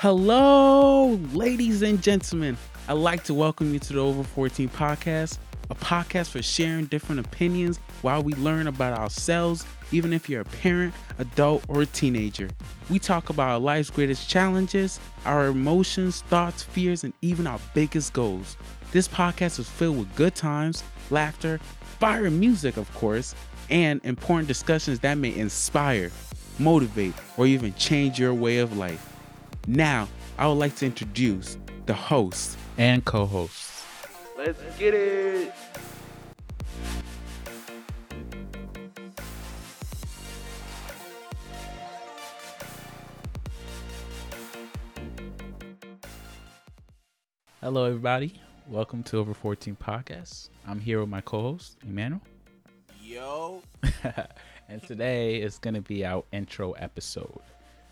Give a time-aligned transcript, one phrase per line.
[0.00, 2.56] Hello, ladies and gentlemen.
[2.86, 5.38] I'd like to welcome you to the Over 14 podcast,
[5.70, 10.44] a podcast for sharing different opinions while we learn about ourselves, even if you're a
[10.44, 12.48] parent, adult, or a teenager.
[12.88, 18.12] We talk about our life's greatest challenges, our emotions, thoughts, fears, and even our biggest
[18.12, 18.56] goals.
[18.92, 21.58] This podcast is filled with good times, laughter,
[21.98, 23.34] fire music, of course,
[23.68, 26.12] and important discussions that may inspire,
[26.60, 29.17] motivate, or even change your way of life.
[29.70, 30.08] Now,
[30.38, 33.84] I would like to introduce the host and co host.
[34.38, 35.52] Let's get it.
[47.60, 48.40] Hello, everybody.
[48.68, 50.48] Welcome to Over 14 Podcast.
[50.66, 52.22] I'm here with my co host, Emmanuel.
[53.02, 53.62] Yo.
[54.70, 57.42] and today is going to be our intro episode.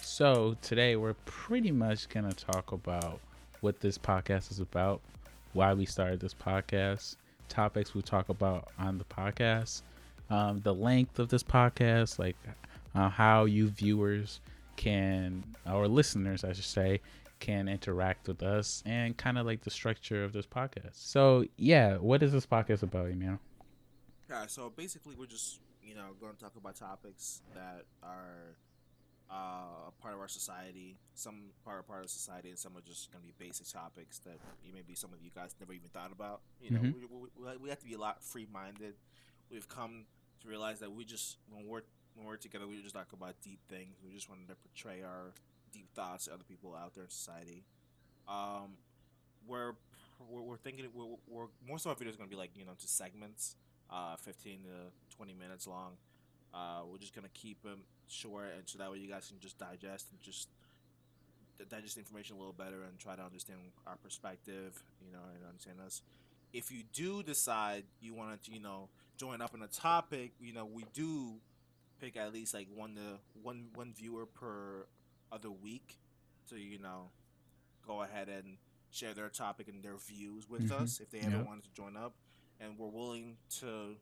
[0.00, 3.20] So today we're pretty much gonna talk about
[3.60, 5.00] what this podcast is about,
[5.52, 7.16] why we started this podcast,
[7.48, 9.82] topics we talk about on the podcast,
[10.30, 12.36] um, the length of this podcast, like
[12.94, 14.40] uh, how you viewers
[14.76, 17.00] can, or listeners, I should say,
[17.40, 20.94] can interact with us, and kind of like the structure of this podcast.
[20.94, 23.38] So yeah, what is this podcast about, Emil?
[24.30, 28.56] Yeah, so basically we're just you know going to talk about topics that are
[29.30, 30.96] uh, part of our society.
[31.14, 34.18] Some part of part of society, and some are just going to be basic topics
[34.20, 34.38] that
[34.72, 36.40] maybe some of you guys never even thought about.
[36.60, 37.00] You know, mm-hmm.
[37.10, 38.94] we, we, we, have to be a lot free minded.
[39.50, 40.06] We've come
[40.42, 41.82] to realize that we just when we're
[42.14, 43.96] when we're together, we just talk about deep things.
[44.04, 45.32] We just wanted to portray our
[45.72, 47.64] deep thoughts to other people out there in society.
[48.28, 48.78] Um,
[49.46, 49.72] we're
[50.28, 52.64] we're, we're thinking we're, we're, most of our videos are going to be like you
[52.64, 53.56] know just segments,
[53.90, 55.92] uh, fifteen to twenty minutes long.
[56.54, 59.58] Uh, we're just gonna keep them short, and so that way you guys can just
[59.58, 60.48] digest and just
[61.68, 65.76] digest information a little better and try to understand our perspective, you know, and understand
[65.84, 66.00] us.
[66.54, 70.54] If you do decide you want to, you know, join up on a topic, you
[70.54, 71.34] know, we do
[72.00, 74.86] pick at least like one to one one viewer per
[75.30, 75.98] other week
[76.48, 77.10] to you know
[77.86, 78.56] go ahead and
[78.90, 80.82] share their topic and their views with mm-hmm.
[80.82, 82.14] us if they ever wanted to join up,
[82.58, 83.96] and we're willing to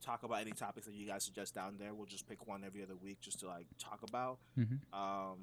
[0.00, 1.94] talk about any topics that you guys suggest down there.
[1.94, 4.38] We'll just pick one every other week just to like talk about.
[4.58, 4.98] Mm-hmm.
[4.98, 5.38] Um,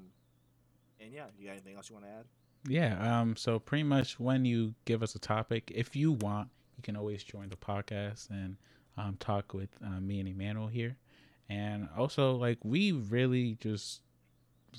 [1.00, 2.24] and yeah, you got anything else you want to add?
[2.68, 3.20] Yeah.
[3.20, 3.36] Um.
[3.36, 7.22] So pretty much when you give us a topic, if you want, you can always
[7.22, 8.56] join the podcast and
[8.96, 10.96] um, talk with uh, me and Emmanuel here.
[11.48, 14.02] And also, like, we really just,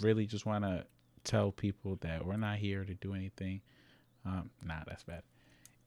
[0.01, 0.85] really just want to
[1.23, 3.61] tell people that we're not here to do anything.
[4.25, 5.23] Um, nah, that's bad.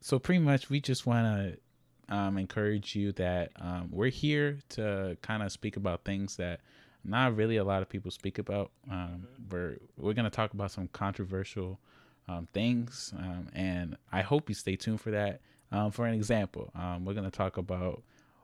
[0.01, 1.59] So pretty much, we just want to
[2.09, 6.61] um, encourage you that um, we're here to kind of speak about things that
[7.05, 8.71] not really a lot of people speak about.
[8.91, 9.49] Um, mm-hmm.
[9.51, 11.79] We're we're gonna talk about some controversial
[12.29, 15.41] um, things, um, and I hope you stay tuned for that.
[15.71, 16.71] Um, for an example,
[17.03, 18.03] we're gonna talk about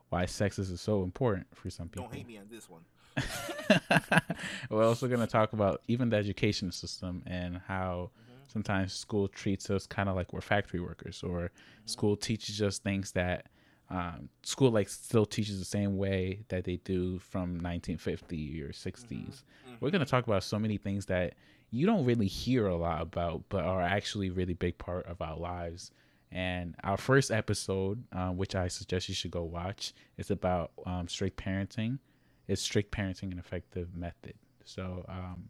[0.09, 2.09] why sex is so important for some people.
[2.09, 2.81] Don't hate me on this one.
[4.71, 8.11] we're also gonna talk about even the education system and how
[8.49, 11.87] sometimes school treats us kind of like we're factory workers or mm-hmm.
[11.87, 13.47] school teaches us things that
[13.91, 19.05] um, school like still teaches the same way that they do from 1950 or 60s
[19.05, 19.23] mm-hmm.
[19.23, 19.75] mm-hmm.
[19.81, 21.35] we're going to talk about so many things that
[21.71, 25.37] you don't really hear a lot about but are actually really big part of our
[25.37, 25.91] lives
[26.31, 31.09] and our first episode um, which i suggest you should go watch is about um,
[31.09, 31.99] strict parenting
[32.47, 34.35] it's strict parenting an effective method
[34.65, 35.49] so um,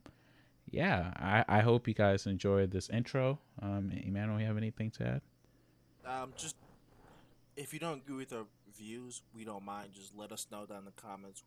[0.70, 3.38] yeah, I, I hope you guys enjoyed this intro.
[3.60, 5.20] Um, Emmanuel, you have anything to add?
[6.06, 6.56] Um, just
[7.56, 9.90] if you don't agree with our views, we don't mind.
[9.92, 11.42] Just let us know down in the comments.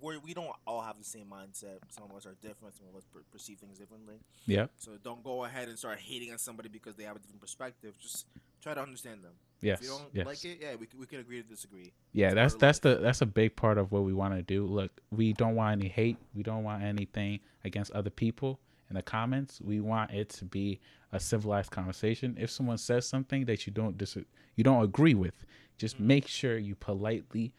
[0.00, 1.78] We're, we don't all have the same mindset.
[1.90, 2.76] Some of us are different.
[2.76, 4.16] Some of us per- perceive things differently.
[4.46, 4.66] Yeah.
[4.78, 7.94] So don't go ahead and start hating on somebody because they have a different perspective.
[8.00, 8.26] Just
[8.62, 9.32] try to understand them.
[9.60, 9.80] Yes.
[9.80, 10.26] If you don't yes.
[10.26, 11.92] like it, yeah, we, we can agree to disagree.
[12.12, 12.96] Yeah, that's that's life.
[12.96, 14.66] the that's a big part of what we want to do.
[14.66, 16.16] Look, we don't want any hate.
[16.34, 18.58] We don't want anything against other people
[18.90, 19.60] in the comments.
[19.60, 20.80] We want it to be
[21.12, 22.36] a civilized conversation.
[22.40, 24.16] If someone says something that you don't dis-
[24.56, 25.44] you don't agree with,
[25.78, 26.06] just mm-hmm.
[26.08, 27.54] make sure you politely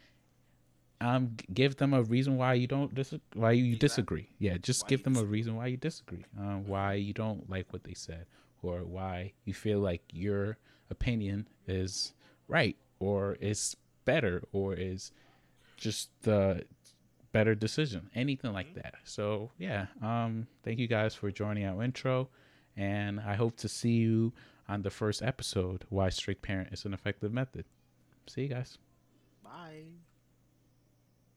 [0.99, 4.27] um give them a reason why you don't dis- why you disagree.
[4.39, 5.29] Yeah, just why give them disagree.
[5.29, 6.25] a reason why you disagree.
[6.37, 8.25] Um, why you don't like what they said
[8.61, 10.57] or why you feel like your
[10.93, 12.13] opinion is
[12.47, 13.75] right or is
[14.05, 15.11] better or is
[15.77, 16.63] just the
[17.31, 18.81] better decision anything like mm-hmm.
[18.83, 18.95] that.
[19.03, 22.29] So yeah um thank you guys for joining our intro
[22.77, 24.33] and i hope to see you
[24.67, 27.65] on the first episode why strict parent is an effective method.
[28.27, 28.77] See you guys.
[29.43, 29.83] Bye